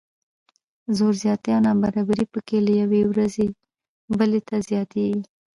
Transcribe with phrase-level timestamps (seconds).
[0.97, 3.47] زور زیاتی او نابرابري پکې له یوې ورځې
[4.17, 5.21] بلې ته زیاتیږي.